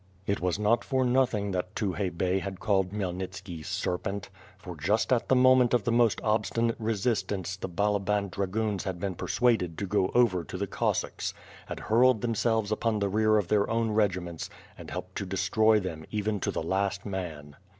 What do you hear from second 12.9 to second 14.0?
the rear of their own